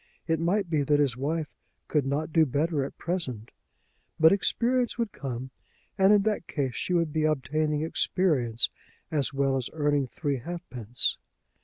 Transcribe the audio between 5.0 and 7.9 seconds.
come, and in that case, she would be obtaining